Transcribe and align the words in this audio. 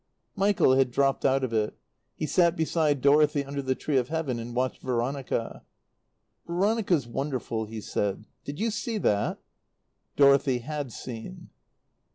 Michael 0.35 0.73
had 0.77 0.89
dropped 0.89 1.25
out 1.25 1.43
of 1.43 1.53
it. 1.53 1.77
He 2.15 2.25
sat 2.25 2.55
beside 2.55 3.01
Dorothy 3.01 3.45
under 3.45 3.61
the 3.61 3.75
tree 3.75 3.97
of 3.97 4.07
Heaven 4.07 4.39
and 4.39 4.55
watched 4.55 4.81
Veronica. 4.81 5.63
"Veronica's 6.47 7.05
wonderful," 7.05 7.65
he 7.65 7.81
said. 7.81 8.25
"Did 8.43 8.59
you 8.59 8.71
see 8.71 8.97
that?" 8.97 9.37
Dorothy 10.15 10.57
had 10.57 10.91
seen. 10.91 11.51